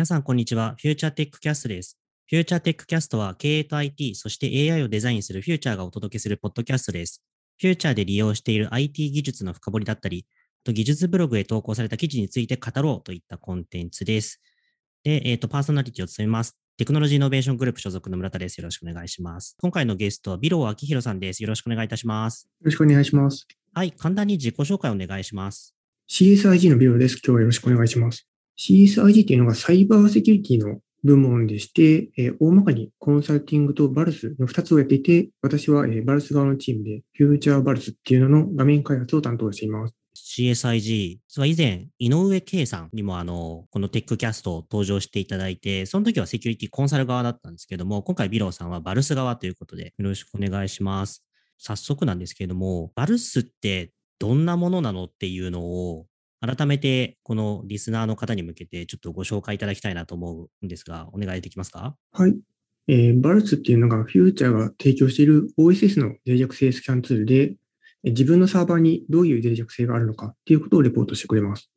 [0.00, 0.76] 皆さん、こんにちは。
[0.80, 1.98] Future Tech Cast です。
[2.26, 7.22] Future Tech Cast は経営と IT、そして AI をデザインするフューチャーがお届けするポッドキャストです。
[7.60, 10.24] フューチャーで利用している IT 技術の深掘りだったり、
[10.64, 14.40] 技術ブログへ投稿された記事について語ろうといったコンテンツです。
[15.04, 16.56] で、えっ、ー、と、パーソナリティを務めます。
[16.78, 18.56] テクノロジーイノベーショングループ所属の村田です。
[18.56, 19.54] よろしくお願いします。
[19.60, 21.42] 今回のゲストは、枇榔晃裕さんです。
[21.42, 22.48] よろしくお願いいたします。
[22.62, 23.46] よろしくお願いします。
[23.74, 25.76] はい、簡単に自己紹介をお願いします。
[26.08, 27.16] CSIG の枇榔です。
[27.16, 28.29] 今日はよろしくお願いします。
[28.60, 39.94] CSIG というのがサイバーセキュリティの部門でして、えー、大まかにコンサルティングと Vuls の2つをやっていて、私は、えー、 Vuls 側のチームで、 FutureVuls っていうのの画面開発を担当しています。
[40.14, 51.24] CSIG、それは以前、井上圭さんにもあの、この Tech Cast 登場していただいて、その時はセキュリティコンサル側だったんですけども、今回枇榔さんは Vuls 側ということで、よろしくお願いします。
[51.56, 56.06] 早速なんですけれども、バルスってどんなものなのっていうのを
[56.40, 61.96] 改めて、このリスナーの方に向けて、ちょっとご紹介いただきたいなと思うんですが、お願いできますか？
[62.12, 62.36] はい。
[62.88, 67.54] えー、バルツっていうのが、フューチャーが提供している OSS の脆弱性スキャンツールで、
[68.04, 71.70] 自分のサーバーにどういう脆弱性があるのかっていうことをレポートしてくれます。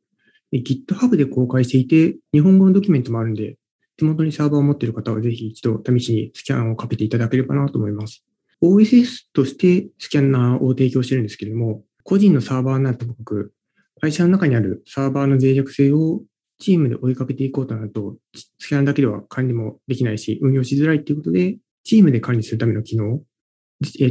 [0.54, 3.58] GitHub で公開していて、日本語のドキュメントもあるんで、
[3.98, 8.24] 手元にサーバーを持っている方はぜひ一度試しにスキャンをかけていただければなと思います。
[8.62, 13.54] OSS としてスキャナーを提供してるんですけれども、個人のサーバーになって僕、
[14.04, 16.24] 会社の中にあるサーバーの脆弱性を
[16.60, 23.22] チームで追いかけていこうとなると、スキャンだけでは管理もできないし、運用しづらいということで、チームで管理するための機能、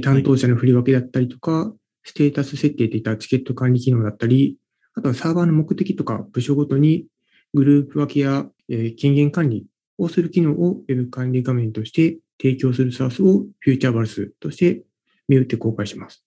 [0.00, 4.56] 担当者の振り分けだったりとか、ステータス設定といったチケット管理機能だったり、
[4.94, 7.04] あとはサーバーの目的とか部署ごとに
[7.52, 9.66] グループ分けや、え権限管理
[9.98, 14.84] をする機能を Web 管理画面として提供するサースをフューチャーバルスとして
[15.28, 16.24] 見打って公開します。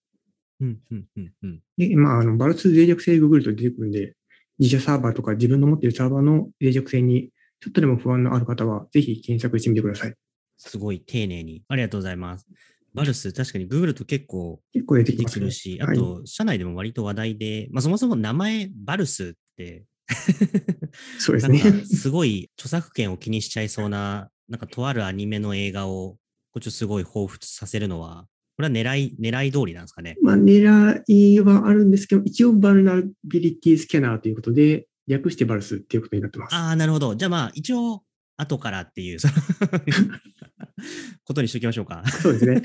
[0.61, 4.15] うんうんうんうん、で、まあ、あの、バルス脆弱性ググると出てくるんで、
[4.59, 10.13] 自社サーバーとか自分の持っているサーバーの脆弱性にちょっとでも不安のある方は、ぜひ検索してみてください。
[10.57, 11.63] すごい丁寧に。
[11.67, 12.47] ありがとうございます。
[12.93, 19.85] バルス、確かにググると結構結構出てくるし、あと、社内でも割と話題で、まあ、そもそも名前バルスって
[21.19, 21.85] そうですね。
[21.85, 26.17] すごい著作権を気にしちゃいそうな、なんかとあるアニメの映画を、
[26.51, 30.15] こっちすごい彷彿させるのは、これは狙い、狙い通りなんですかね？
[30.21, 36.55] まあ、狙いはあるんですけど、一応バルナビリティスキャナーということで、略してバルスっていうことになってます。
[36.55, 37.15] ああ、なるほど。
[37.15, 38.03] じゃあまあ、一応、
[38.37, 39.19] 後からっていう
[41.23, 42.03] ことにしておきましょうか。
[42.07, 42.61] そうですね。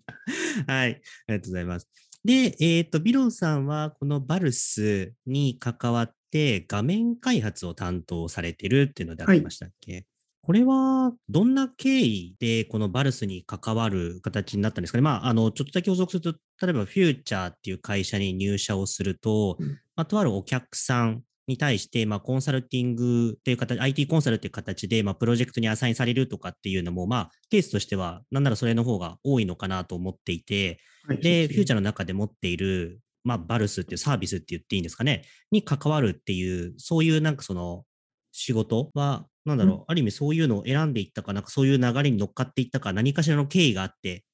[0.66, 1.00] はい。
[1.28, 1.88] ありがとうございます。
[2.24, 10.06] で、えっ、ー、と、ビロンさんは、このバルスに関わって、画面開発を担当されてるっていうのでありましたっけ、はい、
[10.44, 15.02] これは、どんな経緯でこのバルスに関わる形になったんですかね？
[15.02, 37.84] まあ、あの、ちょっとだけ補足すると、例えばフューチャーっていう会社に入社をすると、うん、まあ、とあるお客さんに対して、まあ、コンサルティングという形、IT コンサルという形で、まあ、プロジェクトにアサインされるとかっていうのも、まあ、ケースとしては、なんならそれの方が多いのかなと思っていて、はい、で、フューチャーの中で持っている、まあ、バルスっていうサービスって言っていいんですかね、に関わるっていう、そういうなんかその、
[38.32, 44.24] 仕事は、なんだろう、うん、ある意味そういうのを選んでいったか、なんかそういう流れに乗っかっていったか、何かしらの経緯があって、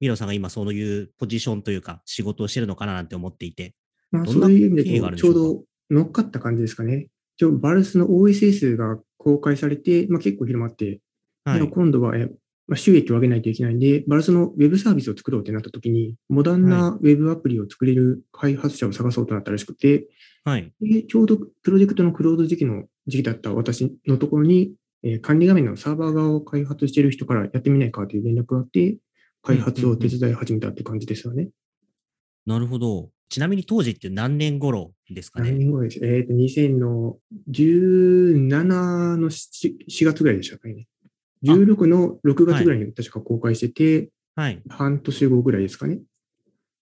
[0.00, 3.74] ミロさんが今そういうポジションというか、仕事をしてるのかななんて思っていて。
[4.10, 7.08] まあ、そういう意味でちょうど乗っかった感じですかね。
[7.36, 11.00] ちょバルスの OSS が公開されて、まあ、結構広まって、
[11.44, 12.26] はい、今度はえ、
[12.66, 20.06] まあ、収益を上げないといけないんで、バルスのウェブサービスを作ろうってなった時に、モダンなウェブアプリを作れる開発者を探そうとなったらしくて、
[20.44, 28.98] はい、でちょうどプロジェクトのクロード時期の時期だった私のところに、えー、管理画面のサーバー側を開発している人からやってみないかという連絡があって、
[29.42, 31.50] 開発を手伝い始めたって感じですよね。
[32.46, 33.10] なるほど。
[33.28, 35.50] ちなみに当時って何年頃ですかね？
[35.50, 40.86] 何年頃ですえっ、ー、と、2017の 4, 4月ぐらいでしたかね。
[41.44, 44.62] 16の6月ぐらいに確か公開してて、はい。
[44.68, 46.00] 半年後ぐらいですかね。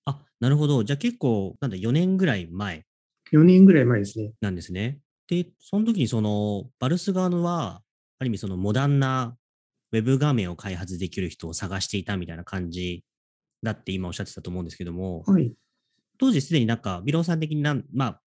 [0.04, 0.84] あ、なるほど。
[0.84, 2.84] じゃあ結構、なんだ、4年ぐらい前。
[3.32, 4.32] 4年ぐらい前ですね。
[4.40, 4.98] なんですね。
[5.28, 7.82] で、その時にその、バルス側は、
[8.18, 9.36] ある意味そのモダンな
[9.92, 13.04] ウェブ画面を開発できる人を探していたみたいな感じ
[13.62, 15.52] だって今おっしゃってたと思うんですけども、はい、
[16.18, 18.20] 当時すでになんか、ビロンさん的になん、まあ、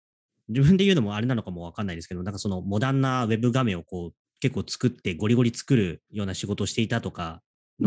[0.50, 7.42] 自分で言うのもあれなのかもわかんないですけど、なんかそのモダンなウェブ画面をこう結構作ってゴリゴリ作るような仕事をしていたとか、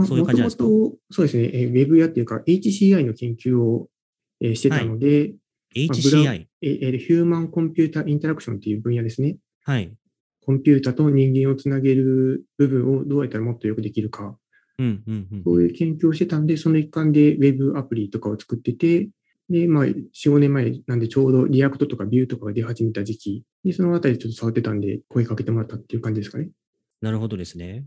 [0.06, 0.64] そういう感じなんですか？
[0.64, 3.88] そうですね、えウェブやっていうか HCI の研究を、
[4.40, 5.34] えしてたので、はい、
[5.74, 9.36] HCI、え Human Computer Interaction っていう分野ですね。
[9.64, 9.92] はい。
[10.44, 14.38] コンピュータと人間をつなげる部分をどうやったらもっとよくできるか。
[14.78, 19.10] うんうんうん、そういう研究をしてたんで、その一環でウェブアプリとかを作ってて、
[19.50, 26.48] で、まあ、4、5年前なんでちょうど React とか Vue とかが出始めた時期に、そのあたりちょっと触ってたんで、声かけてもらったっていう感じですかね。
[27.00, 27.84] なるほどですね。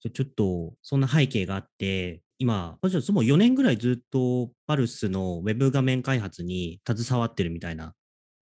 [0.00, 7.92] じゃちょっと、そんな背景があって、今、もちろんもう4年ぐらいずっとバルスのウェブ画面開発に携わってるみたいな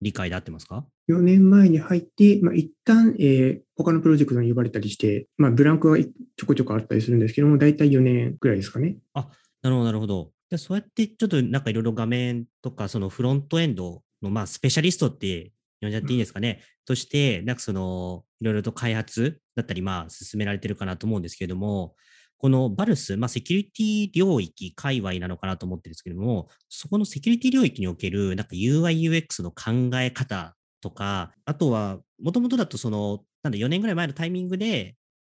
[0.02, 8.98] 理解で合ってますか ?4 年前に入って、まあ、一旦、えー、他のプロジェクトに呼ばれたりして、まあ、ブランクはちょこちょこあったりするんですけども、大体4年ぐらいですかね。
[9.14, 9.30] あ、
[9.62, 10.30] なるほど、なるほど。
[10.50, 16.60] でそうやってちょっとなんかいろいろ画面とか、そのフロントエンドの、まあ、スペシャリストって呼んじゃっていいですかね？
[16.84, 21.94] として、なんかその、いろいろと開発だったり、まあ、進められてるかなと思うんですけれども、
[22.38, 34.96] このバルス、まあ、セキュリティ領域界隈なのかなと思ってるんですけども、そこのセキュリティ領域における、なんか UI、UX の考え方とか、あとは、もともとだとその、なんだ、4年ぐらい前のタイミングで、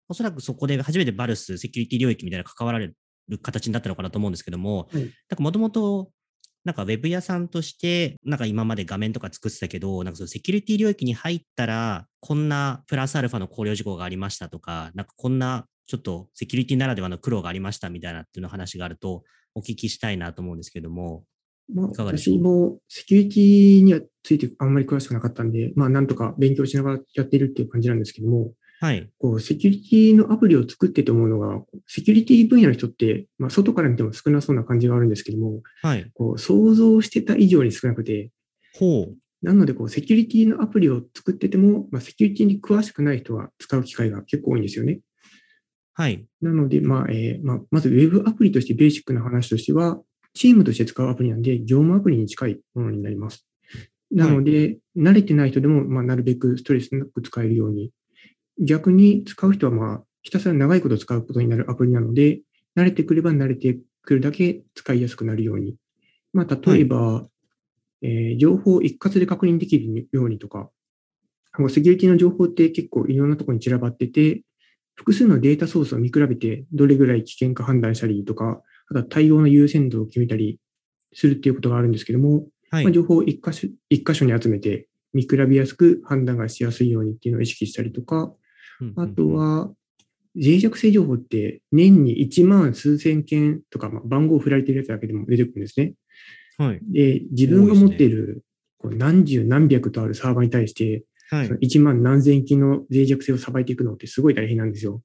[0.09, 2.93] おそらくそこで初めてバルス、セキュリティ領域みたいな関わられ
[3.29, 6.11] る形になったのかなと思うんですけども、なんかもともと、
[6.65, 19.25] なんかウェブ屋さんとして、なんか今まで画面とか作ってたけど、なんかそのセキュリティ領域に入ったら、こんなプラスアルファの考慮事項がありましたとか、なんかこんなちょっとセキュリティならではの苦労がありましたみたいなっていうの話があると、
[19.55, 21.25] お聞きしたいなと思うんですけども、
[21.75, 29.11] まあ、私もセキュリティにはついてあんまり詳しくなかったんで、まあ、なんとか勉強しながらやっているっていう感じなんですけども、はい。
[29.19, 36.09] こう、セキュリティのアプリを作ってて思うのが、セキュリティ分野の人って、まあ、外から見ても少なそうな感じがあるんですけども、はい。
[36.15, 38.31] こう、想像してた以上に少なくて、
[38.79, 39.17] ほう。
[39.43, 45.01] なので、こう、セキュリティのアプリを作ってても、まあ、セキュリティに詳しくない人は使う機会が結構多いんですよね。
[45.99, 46.25] はい。
[46.41, 50.01] なので、まあ、えー、まあ、まず Web アプリとしてベーシックな話としては、
[50.33, 53.45] チームとして使うアプリなんで、業務アプリに近いものになります。
[54.13, 57.91] なので、はい、慣れてない人でも、まあ、なるべくストレスなく使えるように
[58.61, 62.41] 逆に使う人はまあ、ひたすら長いこと使うことになるアプリなので、
[62.77, 65.77] 慣れてくれば慣れてくるだけ使いやすくなるように。
[66.33, 67.29] まあ、例えば、は
[68.03, 70.71] い、えー、情報を一括で確認できるようにとか、
[71.69, 74.43] セキュリティの情報って結構いろんなところに散らばってて、
[74.99, 80.59] 複数のデータソースを見比べて、どれぐらい危険か判断したりとか、あとは対応の優先度を決めたり
[81.15, 88.33] するっていうことがあるんですけども、はい、まあ、情報を一箇所一箇所に集めて、見比べやすく判断がしやすいようにっていうのを意識したりとか、
[88.97, 89.71] あとは、
[90.35, 95.95] 脆弱性情報って年に1万数千件とか、まあ、番号を振られているやつだけでも出てくるんですね。
[96.59, 96.81] はい。
[96.83, 98.45] で、自分が持っている
[98.79, 105.03] こう何十何百とあるサーバーに対して、はい、1万何千件の脆弱性をさばいていくのってすごい大変なんですよ。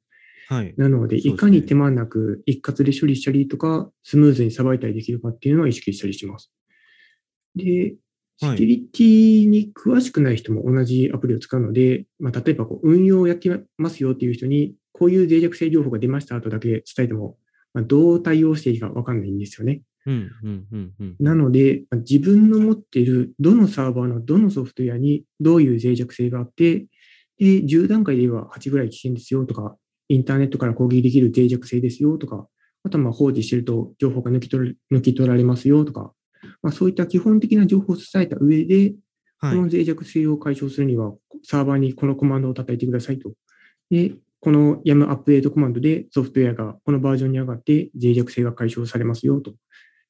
[0.47, 0.73] はい。
[0.77, 6.51] なので、いかに手間なく一括で処理したりとか、スムーズにさばいたりできるかっていうのは意識したりします。
[7.55, 7.95] で、
[8.37, 17.37] セキュリティに詳しくない人も同じアプリを使うので、まあ、例えばこう運用をやってますよっていう人に、こういう脆弱性情報が出ましたとだけ伝えても、
[17.73, 19.81] まあ、どう対応していいかわかんないんですよね。
[21.19, 26.87] なので、自分の持っているどのサーバーのどのソフトウェアにどういう脆弱性があって、
[27.39, 29.75] で、10段階で言えば8ぐらい危険ですよとか、
[30.09, 32.47] インターネットから攻撃できる脆弱性ですよとか、
[32.83, 36.13] あとはまあ放置してると情報が抜き取抜き取られますよとか、
[36.61, 38.93] まあ、そういった基本的な情報を伝えた上で、
[39.39, 41.13] この脆弱性を解消するには、
[41.43, 43.33] サーバーにこのコマンドを叩いてくださいと。
[43.89, 49.53] で、この YAM アップデートコマンドでソフトウェアがこのバージョンに上がって脆弱性が解消されますよと。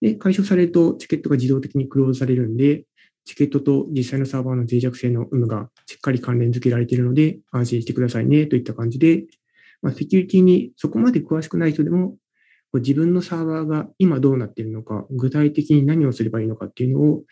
[0.04, 2.84] で、解消されるとチケットが自動的にクローズされるんで、
[3.24, 9.24] チケットと実際のサーバーの脆弱性の有無がしっかり関連付けられているので、安心してくださいねといった感じで、
[9.82, 12.18] まあ、セキュリティにそこまで詳しくない人でも
[12.74, 17.24] 自分のサーバーが今どうなっているのか、具体的に何をすればいいのかっていうのを、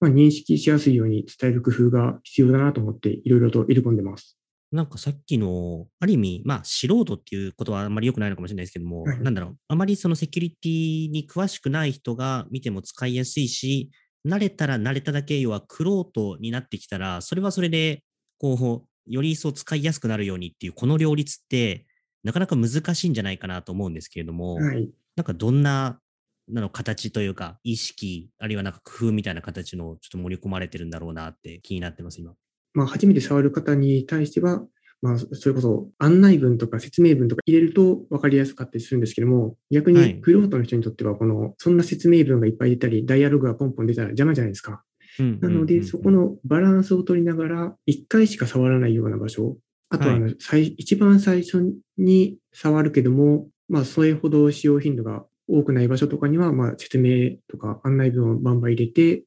[0.00, 4.38] まあ、認識しやすいように伝える工夫が必要だなと思って、いろいろと入れ込んでます。
[4.74, 13.92] なんかさっきの、ある意味、まあ、素人っていうことはあんまり良くないのかもしれないですけども、はい、なんだろう、あまりそのセキュリティに詳しくない人が見ても使いやすいし、
[14.26, 18.02] 慣れたら慣れただけ、要は、クロートになってきたら、それはそれで、
[18.38, 21.86] こう、より一層使いやすくなるようにっていう、この両立って、
[22.24, 26.00] なかなか難しいんじゃないかなと思うんですけれども、はい、なんかどんな
[26.48, 32.34] なの形というか、意識、あるいはなんか工夫みたいな形のちょっと盛り込まれてるんだろうなって気になってます、今。
[32.74, 34.62] まあ、初めて触る方に対しては、
[35.00, 44.82] まあ、それこそ案内文とか説明文とか入れると分かりやすかったりするんですけども、逆にクロートの人にとっては、この、そんな説明文がいっぱい出たり、ダイアログがポンポン出たら邪魔じゃないですか。
[45.18, 49.56] なので、そこのバランスを取りながら、1回しか触らないような場所、
[49.90, 59.24] あとは、はい、一番最初に触るけども、まあ、それほど使用頻度が多くない場所とかには、まあ、説明とか案内文をバンバン入れて、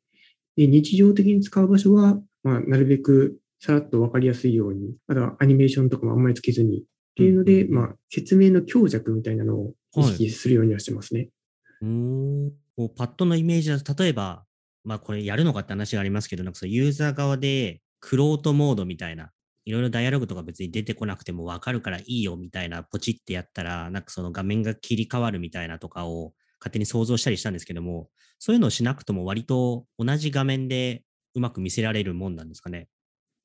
[0.57, 6.83] で日常的に使う場所は、まあ、なるべくさらっとわかりやすいように、あとはアニメーションとかもあんまりつけずに、っ
[7.15, 11.19] ていうので、うん、まあ、説明の強弱みたいなのを意識するようにはしてますね。
[11.19, 11.29] はい、
[11.83, 14.45] うんこうパッドのイメージだと、例えば、
[14.83, 19.31] まあ、これやるのかって話がありますけど、なんかそユーザー側で、クロートモードみたいな
[19.67, 28.07] いろいろダイアログとか別に出てこなくてもわかるからいいよみたいなポチってやったら、なんかその画面が切り替わるみたいなとかを勝手に想像したりしたんですけども、
[28.39, 31.03] そういうのをしなくとも割と同じ画面で
[31.37, 32.87] うまく見せられるもんなんですかね？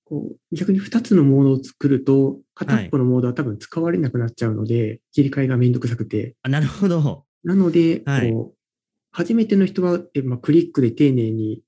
[0.05, 6.35] こう逆に2つのモードを作ると、片っぽのモードは多分使われなくなっちゃうので、切り替えがめんどくさくて。
[6.43, 7.25] あ、なるほど。
[7.45, 8.57] なので、はいこう
[9.15, 11.61] 初めての人は、えまあ、クリックで丁寧に、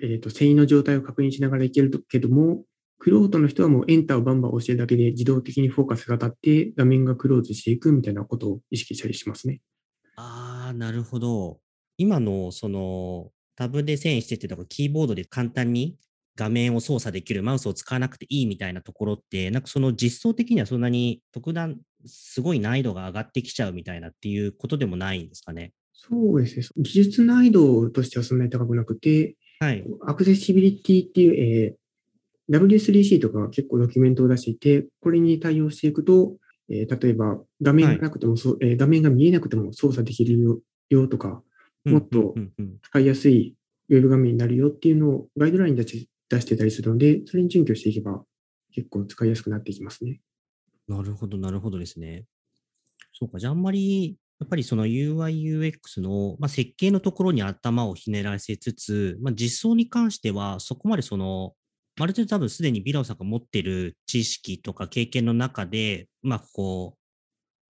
[0.00, 2.62] えー、と繊維の状態を確認しながらいけるけども、
[3.00, 9.60] クロートの人はもうエンターをバンバン押してるだけで自動的にフォーカスが当たって画面がクローズしていくみたいなことを意識したりしますね。
[10.14, 11.58] ああ、なるほど。
[11.98, 15.96] 今のそのタブで遷移してってとか、キーボードで簡単に
[16.36, 25.72] 画面を操作できる、マウスを使わなくていいみたいなところって、なんかその実装的にはそんなに特段すごい難易度が上がってきちゃうみたいなっていうことでもないんですかね？
[25.92, 26.66] そうですね。
[26.76, 29.84] 技術難易度としてはそんなに高くなくて、はい。
[30.06, 31.74] アクセシビリティっていう、えー
[32.50, 36.36] W3C とかが結構ドキュメントを出していて、これに対応していくと、
[36.68, 41.42] えー例えば画面がなくてもそう、えー画面が見えなくても操作できるよよとか、
[41.84, 42.34] もっと
[42.82, 43.54] 使いやすい
[43.88, 48.24] ウェブ画面になるよっていうのをガイドライン出し出してたりするので、それに準拠していけば
[48.72, 50.20] 結構使いやすくなっていきますね。
[50.88, 52.24] なるほど、なるほどですね。
[53.12, 61.54] そうか、じゃああんまり、やっぱりその UI、UX の、まあ、設計のところに頭をひねらせつつ、まあ、実装に関しては、そこまでその、
[62.00, 66.98] ある程度多分すでにビラオさんが持っている知識とか経験の中で、うまくこう、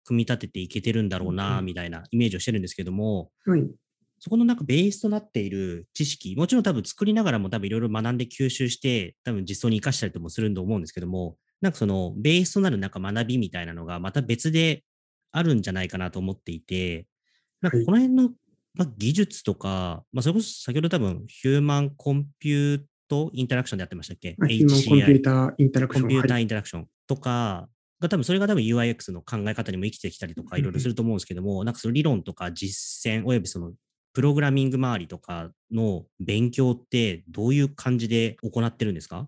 [0.05, 3.69] 組み立てていけてるんだろううな、んみたいなイメージをしてるんですけども、はい。
[4.23, 14.85] そこのなんかベースとなっている知識、もちろん多分作りながらも多分いろいろ学んで吸収して、多分実装に活かしたりともすると思うんですけども、なんかそのベースとなるなんか学びみたいなのがまた別で
[15.33, 17.05] あるんじゃないかなと思っていて、
[17.59, 18.29] なんかはいこの辺の、
[18.75, 24.35] まあ、技術とか、まあ、それこそ先ほど多分ヒューマンコンピュートインタラクションでやってましたっけ？
[24.37, 26.07] まあヒューマンコンピューターインタラクション。
[26.07, 26.39] コンピュータはい。
[26.39, 27.67] ーインタラクションとか
[27.99, 33.73] が多分それが多分 UIX の考え方にも生きてきたりとかいろいろすると思うんですけども、なんかその理論とか実践およびその
[34.13, 39.27] プログラミング周りとかの勉強ってどういう感じで行ってるんですか？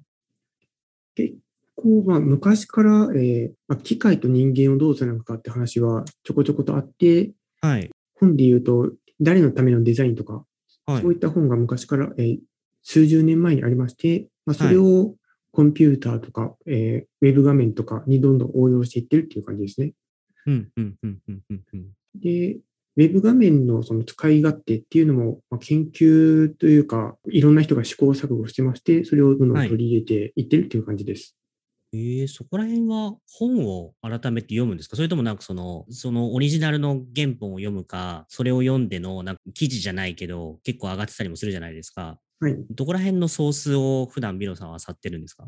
[1.16, 1.36] 結
[1.76, 7.90] 構、まあ、昔から、えーまあ、機械と人間をどうつなぐかって話はちょこちょことあって、はい。
[8.16, 10.46] 本で言うと、誰のためのデザインとか、
[10.86, 12.40] はいそういった本が昔から、えー
[12.88, 15.16] 数十年前にありまして、まあ、それを
[15.52, 19.94] コンピューターとか、えーウェブ画面とかにどんどん応用していってるっていう感じですね。
[20.46, 21.88] うん、うん、うん、うん、うんうん。
[22.22, 22.60] で、
[22.98, 31.36] ウェブ画面のその使い勝手っていうのも、まあ、研究というか、いろんな人が試行錯誤してまして、それをどんどん取り入れていってるっていう感じです。
[31.94, 34.96] えー、そこら辺は本を改めて読むんですか？
[34.96, 42.18] それともなんかその、そのオリジナルの原本を読むか、それを読んでのなんか記事じゃないけど、結構上がってたりもするじゃないですか。
[42.40, 42.56] はい。
[42.70, 45.48] どこら辺のソースを普段ビロさんは漁ってるんですか？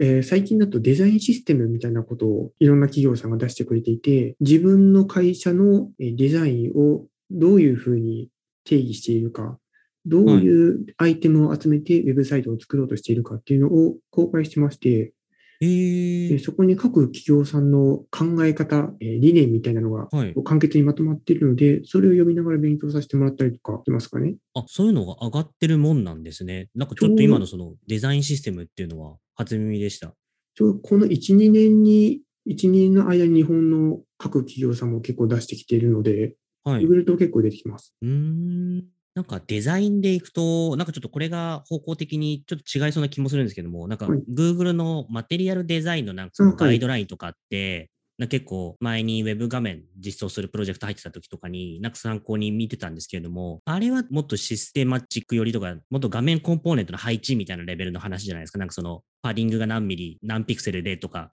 [0.00, 8.28] えー最近だとデザインシステムみたいなことをいろんな企業さんが出してくれていて、自分の会社のえーデザインをどういうふうに
[8.64, 9.58] 定義しているか、
[10.04, 15.12] どういうアイテムを集めてウェブサイトを作ろうとしているかっていうのを公開してまして、
[15.60, 20.34] えーで、そこに各企業さんの考え方、えー理念みたいなのがはい。
[20.44, 24.36] 簡潔にまとまっているので、それを読みながら勉強させてもらったりとかしますかね。
[24.54, 26.68] あ、そういうのが上がってるもんなんですね。
[26.74, 30.14] なんかちょっと今のそのデザインシステムっていうのは初耳でした。
[30.54, 36.82] ちょうどこの1、2年に、1、2年の間に日本の各企業さんも結構出してきているので、はい。
[36.82, 37.94] ググると結構出てきます。
[38.02, 38.78] うーん。
[39.14, 58.58] なんかデザインでいくと、なんかちょっとこれが方向的にちょっと違いそうな気もするんですけども、なんかはい Google のマテリアルデザインのなんかガイドラインとかって、結構前にウェブ画面実装するプロジェクト入ってた時とかになんか参考に見てたんですけれども、あれはもっとシステマチック寄りとか、もっと画面コンポーネントの配置みたいなレベルの話じゃないですか。
[58.58, 61.30] なんかそのパディングが何ミリ、何ピクセルでとか、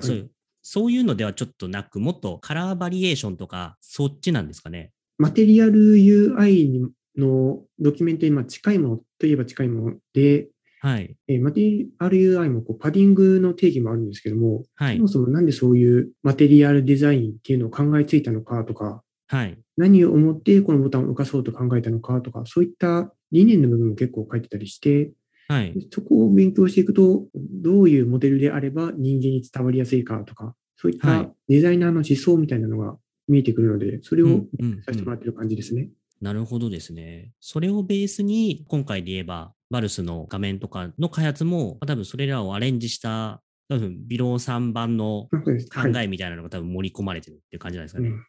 [0.00, 0.30] そういう、
[0.62, 4.90] そういうのではちょっとなく、もっとカラーバリエーションとか、そっちなんですかね。
[5.18, 10.48] マテリアル UI のドキュメントにまあ近いものといえば近いもので、
[10.80, 11.16] はい。
[11.28, 15.08] えーマテリアル UI もこうパディングの定義もあるんですけども、はいそも。
[15.08, 19.58] そもなんでそういうマテリアルデザインっていうのを考えついたのかとか、はい。
[19.76, 25.12] 何を思ってこのボタンを動かそうと考えたのかとか、そういった理念の部分も結構書いてたりして、
[25.48, 25.74] はい。
[25.90, 32.96] そこを勉強していくと、どういうモデルであれば人間に伝わりやすいかとか、そういっはいたデザイナーの思想みたいなのが
[33.28, 35.88] 見えてくるので、それをうんうんさせてもらってる感じですね。
[36.20, 37.32] なるほどですね。
[37.40, 45.40] それをベースに、今回で言えば、バルスの画面とかの開発も、多分それらをアレンジした、多分ビロー3版の考
[45.80, 48.08] はいえみたいなのが多分盛り込まれてるっていう感じなんですかね。
[48.08, 48.24] うん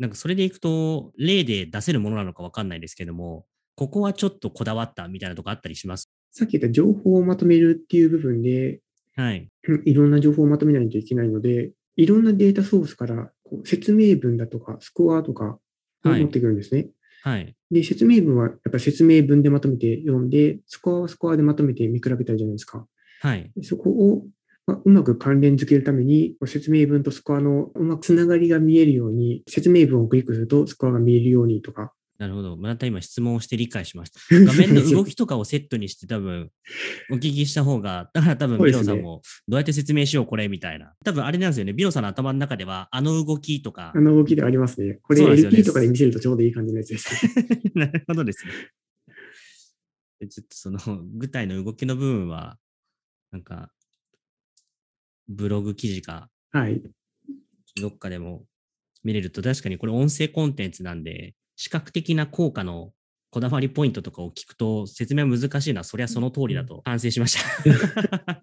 [0.00, 6.08] なんかそれでいくと、例で出せるものなのかわかんないですけども、ここはちょっとこだわったみたいなとこあったりします？
[6.30, 8.78] さっき言った情報をまとめるっていう部分で、
[9.16, 9.48] はい。
[9.66, 15.58] うんいろんな情報をまとめないといけないので、いろんなデータソースからこう説明文だとかスコアとか
[16.04, 16.82] をはい持ってくるんですね。
[16.82, 16.90] はい。
[17.70, 22.86] で、説明文はやっぱり説明文でまとめて読んで、スコアはスコアでまとめて見比べたいじゃないですか。
[23.20, 23.50] はい。
[23.56, 24.26] でそこを、
[24.66, 31.92] まあ、うまく関連づけるために、説明文とスコアのうまくつながりが見えるように、説明文をクリックするとスコアが見えるようにとか。
[32.18, 32.56] なるほど。
[32.56, 34.18] また今質問をして理解しました。
[34.44, 36.50] 画面の動きとかをセットにして多分
[37.10, 40.94] お聞きした方が、だから多分ビロさんもどうやって説明しようこれみたいな。
[41.04, 41.72] 多分あれなんですよね。
[41.72, 44.00] ビロさんの頭の中ではあの動きとかあ。
[44.00, 44.98] の動きでありますね。
[45.00, 47.08] これ LP とかで見せるとちょうどいい感じのやつです。
[47.78, 48.52] なるほどですね。
[50.18, 50.80] でちょっとその
[51.14, 52.58] 具体の動きの部分は、
[53.30, 53.70] なんか、
[55.28, 56.82] ブログ記事かはい。
[57.80, 58.44] どっかでも
[59.04, 62.92] 見れると、確かにこれ音声コンテンツなんで、視覚的な効果の
[63.30, 68.42] こだわりポイントとかを聞くと説明難しいのはそりゃその通りだと反省しました。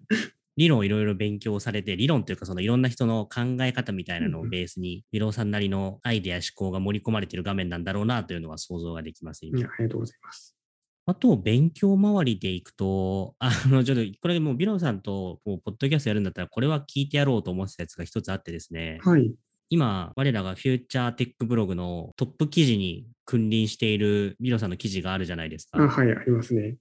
[0.56, 9.44] 理論をいろいろ勉強されて、理論というかそのいろんな人の考え方みたいなのをベースに、ビローさんなりのアイデア思考が盛り込まれている画面なんだろうなというのは想像ができます。
[9.44, 10.56] 今いやありがとうございます。
[11.04, 19.32] あと、勉強周りでいくと、あの、ちょっと、これもうビロンさんと、ポッドキャストやるんだったら、これは聞いてやろうと思ってたやつが一つあってですね、はい。
[19.68, 25.82] 今、我らがフューチャーテックブログのトップ記事に君臨しているビロンさんの記事があるじゃないですか。
[25.82, 26.76] あ、はい、ありますね。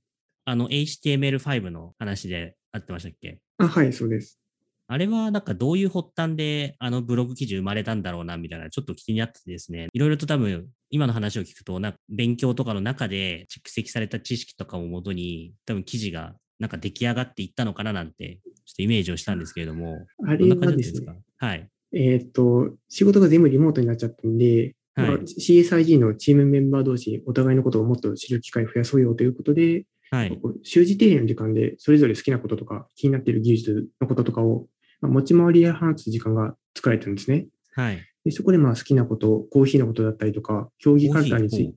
[0.45, 3.39] あの、HTML5 の話であってましたっけ？
[3.57, 4.39] あ、はい、そうです。
[4.87, 21.67] あれはなんかどういう発端であのブログ記事生まれたんだろうなみたいなちょっと気になっててですね、いろいろと多分今の話を聞くとなんか勉強とかの中で蓄積された知識とかをもとに多分記事がなんか出来上がっていったのかななんてちょっとイメージをしたんですけれども、あれどんな感はですねはい。
[21.95, 30.39] えーっと、仕事が全部リモートになっちゃったんで、はいまあ CSIG のチームメンバー同士、お互いのことをもっと知る機会を増やそうよということで、はい。
[30.63, 34.67] 習字定例の時間で、それぞれ好きなこととか、気になっている技術のこととかを、
[35.01, 37.47] まあ、持ち回りで話す時間が作られてるんですね。
[37.73, 38.01] はい。
[38.23, 41.75] でそこでまあ好きなこと、コーヒーのことだったりとか、競技カルターについて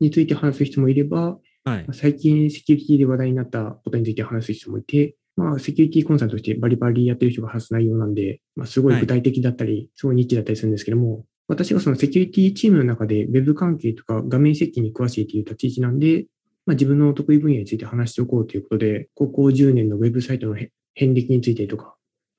[0.00, 1.92] について話す人もいれば、はいまあ。
[1.92, 16.26] 最近セキュリティで話題になったことについて話す人もいて、まあ、セキュリティコンサルとしてバリバリやってる人が話す内容なんで、まあ、すごい具体的だったり、すごいニッチだったりするんですけども、私がそのセキュリティチームの中で Web 関係とか画面設計に詳しいという立ち位置なんで、
[16.66, 21.96] まあ、自分の得意分野について話しておこうということで、高校10年の Web サイトのへ遍歴についてとか、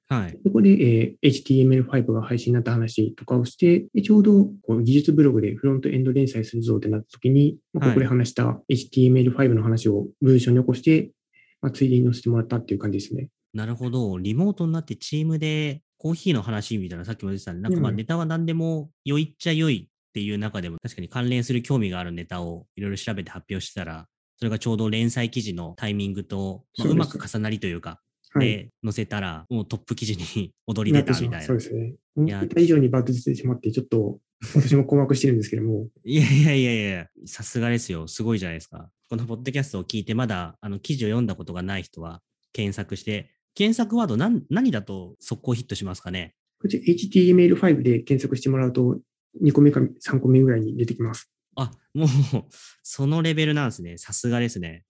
[0.07, 0.39] はい。
[0.43, 11.11] そこで、えー HTML5 が配信になった話とかをして、でちょうどこう技術ブログでフロントエンド連載するぞってなった時に、まあ、はいここで話した HTML5 の話を文章に起こして、
[11.65, 13.29] まあ、ついでに載せてもらったっていう感じですね。
[13.55, 14.19] なるほど。
[14.19, 24.05] リモートになってチームでコーヒーの話みたいな、さっきも言ってたんで、なんかまあうんネタは何でも良いっちゃ良いっていう中でも、確かに関連する興味があるネタをいろいろ調べて発表してたら、
[24.37, 27.99] それがちょうど連載記事のタイミングと、まあ、そうまく重なりというか、
[28.33, 28.45] はい。
[28.45, 31.63] で載せたら、もうトップ記事に 踊り出たみたいなそうで。
[31.63, 31.95] すね。
[32.15, 34.19] 思やった以上にバッド出てしまって、ちょっと
[34.53, 38.07] 私も困惑してるんですけども、いやいやいやいや、さすがですよ。
[38.07, 38.89] すごいじゃないですか。
[39.09, 42.21] このポッドキャストを聞いて、まだあの記事を読んだことがない人は
[42.53, 46.35] 検索して、検索ワード何何だと速攻ヒットしますかね？
[46.61, 48.99] こっち HTML5 で検索してもらうと、
[49.43, 51.29] 2個目か3個目ぐらいに出てきます。
[51.55, 52.07] あ、もう、
[52.83, 53.97] そのレベルなんですね。
[53.97, 54.83] さすがですね。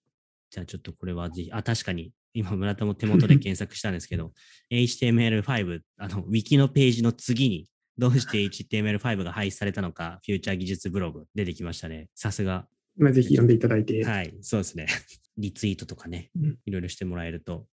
[0.49, 4.31] じゃあちょっとこれはぜひ、あ、確かに、今村田も手元で検索したんですけど、
[4.71, 12.09] HTML5、あの、ウィキのページの次に、どうして HTML5 が廃止されたのか、フューチャー技術ブログ出てきましたね。
[12.15, 12.67] さすが。
[12.97, 14.03] まあ、ぜひ読んでいただいて。
[14.03, 14.87] はい、そうですね。
[15.37, 17.67] リツイートとかねうん、いろいろしてもらえると。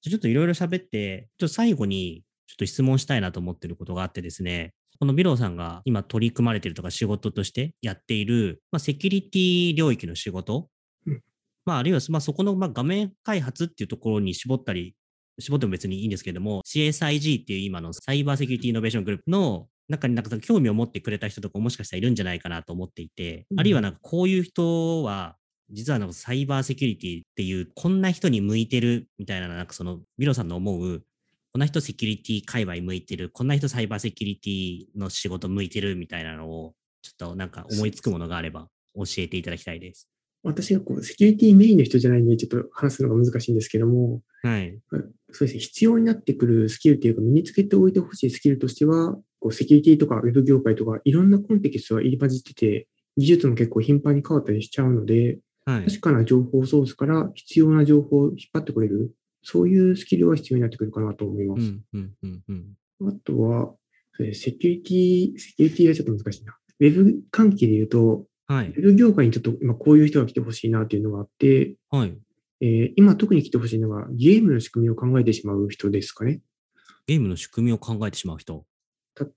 [0.00, 10.68] じゃあちょっといろいろ喋って、ちょっと最後にちょっと質問したいなと思ってることがあってですね、このビローさんが今取り組まれてるとか仕事としてやっている、まあ、セキュリティ領域の仕事、
[11.06, 11.20] うん
[11.64, 14.94] まあ、あるいは、まあ、そこのまあ画面開発っていうところに絞ったり、
[15.38, 25.36] 絞っても別にいいんですけれども、CSIG っていう今のサイバーセキュリティイノベーショングループの中になんか興味を持ってくれた人とかもしかしたらいるんじゃないかなと思っていて、うんあるいはなんかこういう人は、
[25.70, 31.04] 実はなんかサイバーセキュリティっていう、こんな人に向いてるみたいな、なんかその、ビロさんの思う、
[31.52, 40.08] こんな人セキュリティ界隈向いてる、こんな人サイバーセキュリティの仕事向いてるみたいなのを、ちょっとなんか思いつくものがあれば教えていただきたいです。
[40.44, 44.78] 私がこう、セキュリティメインの人じゃないんで、ちょっと話すのが難しいんですけども、はい。
[45.32, 55.86] そうですね、必要になってくるスキルというか、身につけておいてほしいスキルとしては、こうセキュリティとかウェブ業界とか、いろんなコンテキストが入り混じってて、技術も結構頻繁に変わったりしちゃうので、はい。
[55.86, 61.62] 確かな情報ソースから必要な情報を引っ張ってくれる、そういうスキルは必要になってくるかなと思います。
[61.62, 62.42] うん、うん、うん、
[63.00, 63.08] うん。
[63.08, 63.74] あとは、
[64.32, 66.56] セキュリティ、セキュリティはちょっと難しいな。
[66.80, 72.16] ウェブ関係で言うと、はい業界にちょっと今こういう人が来てほしいなっていうのがあって、はい。
[72.60, 76.40] えー今特に来てほしいのが、ゲームの仕組みを考えてしまう人ですかね。
[77.06, 78.64] ゲームの仕組みを考えてしまう人。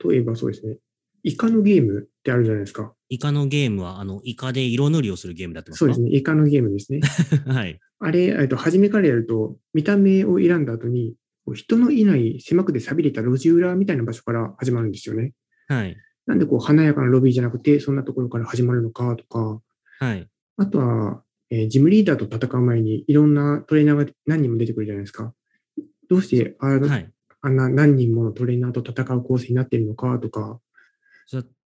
[0.09, 0.77] 例えばそうですね。
[1.23, 2.93] イカのゲームってあるじゃないですか。
[3.09, 5.85] イカのゲームは、あの、イカで色塗りをするゲームだってますか？
[5.85, 6.17] そうですね。
[6.17, 7.01] イカのゲームですね。
[7.47, 7.79] はい。
[7.99, 11.15] あれ、えっと、初めからやると、見た目を選んだ後に、
[11.53, 15.33] 人のいない狭くて錆びれた路地裏みたいな場所から始まるんですよね。
[15.67, 15.97] はい。
[16.27, 19.59] なんでこう華やかなロビーじゃなくて、そんなところから始まるのかとか、
[19.99, 20.27] はい。
[20.57, 25.33] あとは、えージムリーダーと戦う前にいろんなトレーナーが何人も出てくるじゃないですか。
[26.09, 27.11] どうしてあ,、はい。
[27.41, 30.59] あんな何人ものトレーナーと戦う構成になっているのかとか、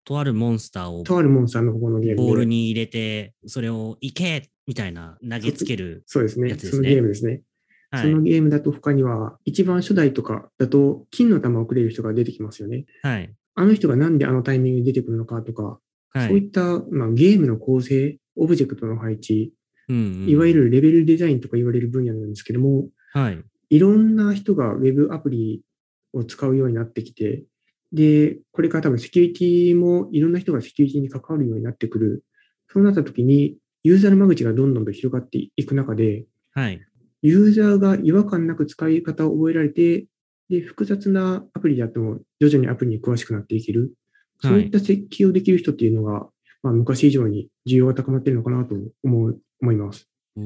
[0.04, 2.22] とあるモンスターをとあるモンスターの方のゲームで。
[2.22, 6.02] ボールに入れて、それをいけみたいな投げつける。
[6.06, 6.50] そうですね。
[6.50, 7.42] やつですねそのゲームですね。
[7.90, 8.22] はいその。
[8.22, 12.86] ゲームだと他には、一番初代とかだと金の玉をくれる人が出てきますよね。
[13.02, 13.34] はい。
[13.54, 15.78] あの人がなんであのタイミングで出てくるのかとか、
[16.12, 16.28] はい。
[16.28, 19.52] そういった、まあ、ゲームの構成、オブジェクトの配置、
[19.88, 23.42] うんうんいわゆるレベルデザインとか言われる分野なんですけども、はい。
[23.70, 25.62] いろんな人がウェブアプリ
[26.12, 27.44] を使うようになってきて、
[27.92, 32.24] で、これから多分セキュリティもいろんな人がセキュリティに関わるようになってくる。
[32.68, 36.80] そうなった時に、ユーザーの間口がどんどんと広がっていく中で、はい。
[37.22, 40.06] ユーザーが違和感なく使い方を覚えられて、
[40.50, 43.94] で、複雑なアプリであっても徐々にアプリに詳しくなっていける。
[44.42, 46.26] そういった設計をできる人っていうのが、
[46.62, 50.08] まあ、昔以上に需要が高まっているのかなと思う思います。
[50.34, 50.40] そ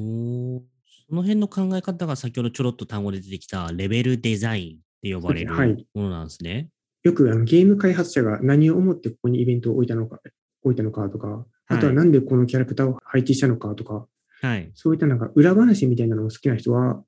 [1.15, 6.69] の辺の考え方が先ほどちょろっと単語で出てきたレベルデザインって呼ばれるものなんですね。
[7.03, 10.19] よくあのゲーム開発者が何を思ってここにイベントを置いたのか、
[10.63, 14.07] 置いたのかとか、あとはなんでこのキャラクターを配置したのかとか、
[14.41, 14.71] はい。
[14.75, 17.03] そういったなんか裏話みたいなのを好きな人は、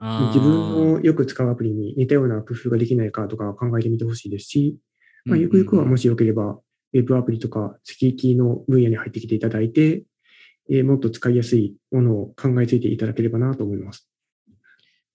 [0.00, 4.78] 自分のよく使うアプリに似たような工夫ができないかとか考えてみてほしいですし、
[5.24, 6.58] まあ、ゆくゆくはもしよければ、
[6.92, 10.04] ウェブアプリとかセキュリティの分野に入ってきていただいて、
[10.70, 14.08] えーもっと使いやすいものを考えついていただければなと思います。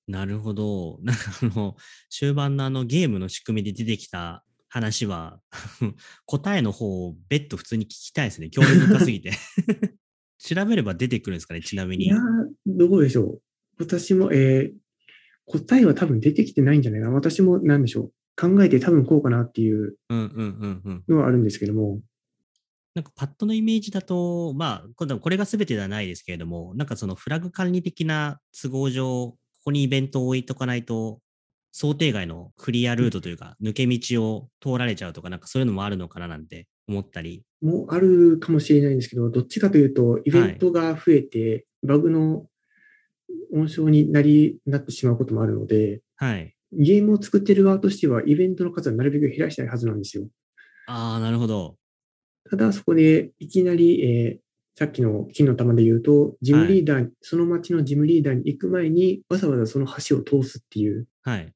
[0.07, 0.99] なるほど。
[1.03, 1.75] なんかあの、
[2.09, 5.39] 終盤のあのゲームの仕組みで出てきた話は、
[6.25, 8.49] 答えの方を別途普通に聞きたいですね。
[8.49, 9.31] 興味深すぎて。
[10.37, 12.15] 調べれば出てくるんですかね、ちなみにいや。
[12.15, 12.19] ー、
[12.65, 13.41] どうでしょう。
[13.81, 14.81] 私も、えー
[15.51, 17.13] 答えは多分出てきてないんじゃないかな。
[17.13, 18.11] 私も何でしょう。
[18.37, 21.03] 考えて多分こうかなっていううんうんうんうん。
[21.09, 21.99] のはあるんですけども、
[22.95, 31.19] なんかパッドのイメージだと、まあ、今度はこれが全てではないですけれども、なんかそのフラグ管理的な都合上、ここにイベントを置いとかないと、
[31.73, 37.43] 想定外のクリアルートというか、抜け道を通られちゃうとか、なんかそういうのもあるのかななんて思ったり。
[37.61, 42.45] もうあるかもしれないんですけど、どっちかというと、イベントが増えて、バグの
[43.53, 46.55] 温床になり、なってしまうこともあるので、はい。
[46.73, 50.27] ゲームを作ってる側としては、イベントの数はなるべく減らしたいはずなんですよ。
[50.87, 51.77] ああ、なるほど。
[52.49, 61.53] ただ、そこでいきなり、えーさっきの金の玉で言うと、ジムリーダー、その町のジムリーダーに行く前に、わざわざその橋を通すっていう、はい。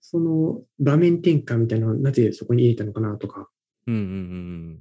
[0.00, 3.48] その場面転換みたいなのをなぜそこに入れたのかなとか、
[3.86, 4.80] うんうんうんうん。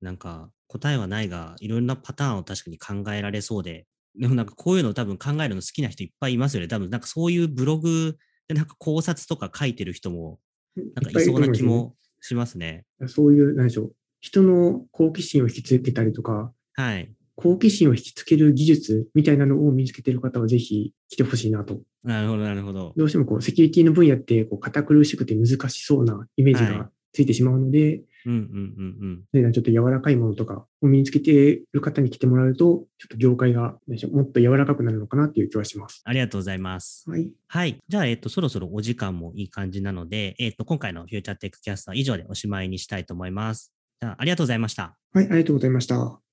[0.00, 3.86] なんか答えはないが、いろんなパターンを確かに考えられそうで、
[4.18, 6.68] でもなんかこういうのを多分考えるの好きな人いっぱいいますよね。
[6.68, 8.16] 多分なんかそういうブログ
[8.48, 10.38] でなんか考察とか書いてる人も
[10.76, 12.84] なんかいそうな気もしますね。
[13.06, 17.12] そういう、なんでしょう、人の好奇心を引きつけたりとか、はい。
[17.34, 21.80] 好奇心を引きつける技術みたいなのを身につけている方はぜひ来てほしいなと。
[22.04, 22.92] なるほど、なるほど。
[22.96, 29.52] どうしてもこうセキュリティの分野ってこう堅苦しくて難しそうなイメージはいがついてしまうので、うんうんうんうん。
[29.52, 33.78] ちょっと柔らかいものとかを身につけている方に来てもらうと、ちょっと業界が
[34.12, 36.02] もっと柔らかくなるのかなっていう気はします。
[36.04, 37.08] ありがとうございます。
[37.10, 37.32] はい。
[37.48, 37.78] はい。
[37.88, 43.72] じゃあ、えっと、そろそろお時間もいい感じなので、えっと、今回のフューチャーテックキャストは以上でおしまいにしたいと思います。
[44.00, 44.96] じゃあ、ありがとうございました。
[45.12, 46.31] はい、ありがとうございました。